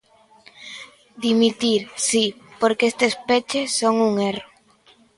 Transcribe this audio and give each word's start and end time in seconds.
Dimitir, 1.23 1.81
si, 2.07 2.25
porque 2.59 2.89
estes 2.91 3.13
peches 3.27 3.69
son 3.79 3.95
un 4.07 4.13
erro. 4.31 4.47